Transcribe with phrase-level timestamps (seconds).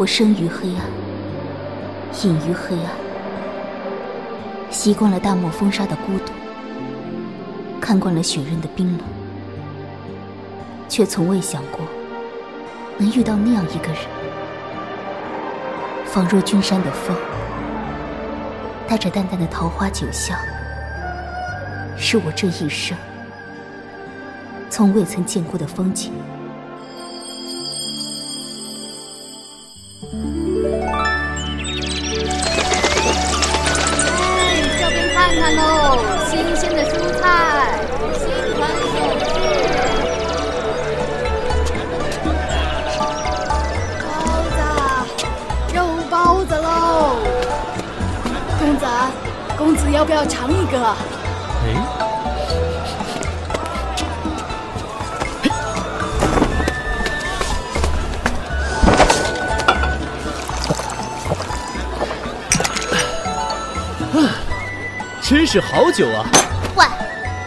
[0.00, 0.86] 我生于黑暗，
[2.24, 2.90] 隐于黑暗，
[4.70, 6.32] 习惯了大漠风沙的孤独，
[7.82, 9.06] 看惯了雪刃的冰冷，
[10.88, 11.80] 却从未想过
[12.96, 13.98] 能遇到那样一个人，
[16.06, 17.14] 仿若君山的风，
[18.88, 20.34] 带着淡淡的桃花酒香，
[21.98, 22.96] 是我这一生
[24.70, 26.10] 从未曾见过的风景。
[49.60, 50.78] 公子要不要尝一个？
[50.82, 51.76] 哎。
[65.20, 66.24] 真是好酒啊！
[66.74, 66.84] 喂，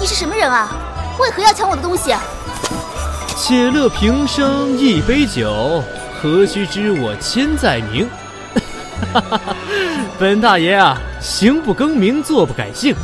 [0.00, 0.68] 你是什么人啊？
[1.18, 2.14] 为何要抢我的东西？
[3.36, 5.82] 且乐平生一杯酒，
[6.22, 8.08] 何须知我千载名？
[10.18, 10.96] 本大爷啊，
[11.26, 12.94] 行不更名，坐不改姓，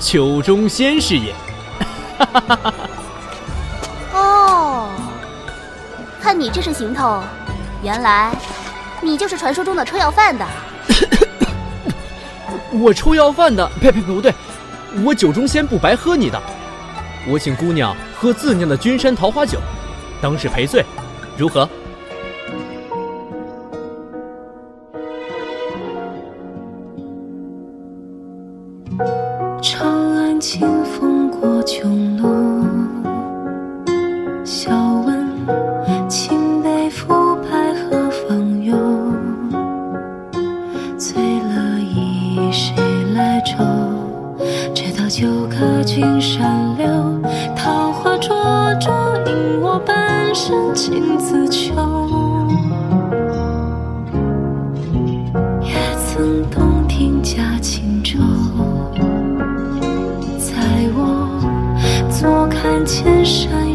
[0.00, 1.32] 酒中仙是也。
[4.12, 4.88] 哦，
[6.20, 7.22] 看你这身行头，
[7.80, 8.32] 原来
[9.00, 10.44] 你就是传说中的抽要饭的。
[12.74, 14.34] 我抽要饭的，呸呸呸，不对，
[15.04, 16.42] 我酒中仙不白喝你的，
[17.28, 19.60] 我请姑娘喝自酿的君山桃花酒，
[20.20, 20.84] 当是赔罪，
[21.36, 21.66] 如何？
[29.60, 32.28] 长安清风过琼楼，
[34.44, 34.70] 笑
[35.04, 38.76] 问清北府拍何方有？
[40.96, 42.76] 醉了忆谁
[43.14, 43.64] 来愁？
[44.72, 46.86] 直到酒客君山留，
[47.56, 48.36] 桃花灼
[48.80, 48.92] 灼
[49.26, 51.74] 引我半生情自囚。
[55.62, 55.74] 也
[56.06, 58.18] 曾洞庭驾轻舟，
[62.86, 63.67] 千山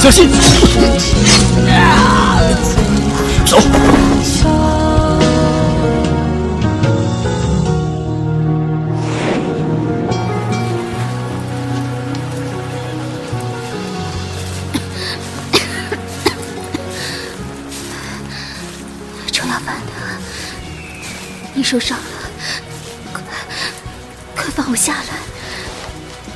[0.00, 0.30] 小心！
[3.44, 3.60] 走。
[19.30, 19.92] 抽要饭的，
[21.52, 22.04] 你受伤了，
[23.12, 23.22] 快
[24.34, 25.18] 快放我下来！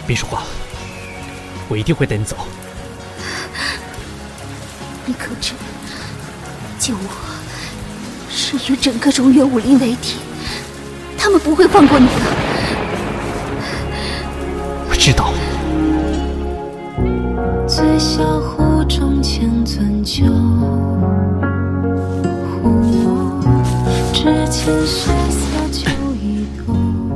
[0.07, 0.43] 别说话，
[1.67, 2.37] 我一定会带你走。
[5.07, 5.53] 你可知，
[6.79, 7.01] 救我
[8.31, 10.15] 是与整个中原武林为敌，
[11.19, 12.13] 他们不会放过你的。
[14.89, 15.33] 我知道。
[17.67, 20.25] 醉笑壶中千樽酒。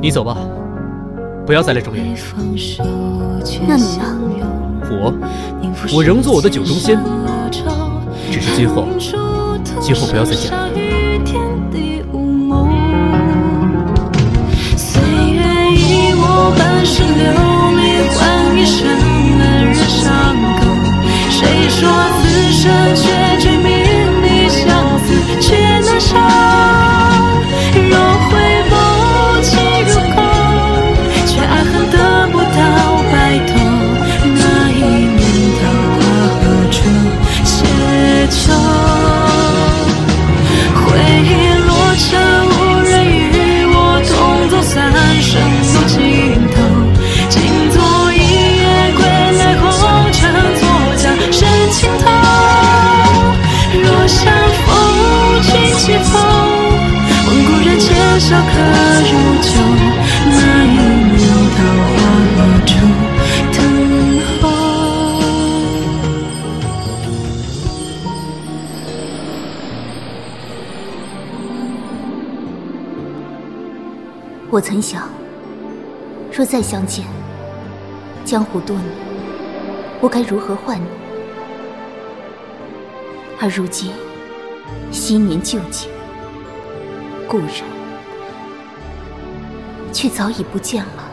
[0.01, 0.37] 你走吧，
[1.49, 2.05] 不要再来中原。
[3.67, 4.07] 那你呢？
[4.91, 5.11] 我，
[5.91, 6.95] 我仍做我的酒中仙，
[8.29, 8.87] 只是今后，
[9.81, 10.51] 今后不要再见
[58.29, 58.45] 下可
[59.09, 59.49] 如酒？
[60.29, 60.31] 那
[60.63, 60.67] 一
[61.17, 61.25] 年
[61.57, 61.59] 桃
[61.89, 61.97] 花
[62.29, 62.71] 一处
[63.51, 63.57] 等
[64.39, 64.43] 候。
[74.51, 75.09] 我曾想，
[76.31, 77.03] 若再相见，
[78.23, 78.85] 江湖多年，
[79.99, 80.85] 我该如何换你？
[83.41, 83.91] 而如今，
[84.91, 85.89] 昔年旧景。
[87.27, 87.78] 故人。
[89.91, 91.05] 却早已不见了。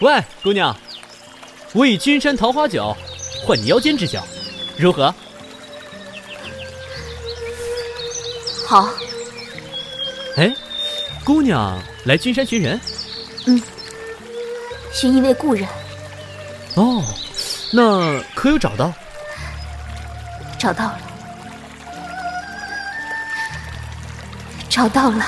[0.00, 0.76] 喂，姑娘，
[1.72, 2.92] 我以君山桃花酒
[3.46, 4.18] 换你腰间之酒，
[4.76, 5.14] 如何？
[8.66, 8.88] 好。
[10.36, 10.52] 哎，
[11.24, 12.80] 姑娘来君山寻人？
[13.46, 13.62] 嗯，
[14.92, 15.66] 寻一位故人。
[16.74, 17.02] 哦，
[17.72, 18.92] 那可有找到？
[20.58, 20.98] 找到了，
[24.68, 25.24] 找到了。